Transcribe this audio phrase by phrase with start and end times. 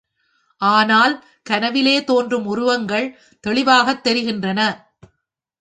[0.61, 1.13] ஆனால்
[1.49, 3.07] கனவிலே தோன்றும் உருவங்கள்
[3.39, 4.59] தெளிவாகத் தெரிகின்றன.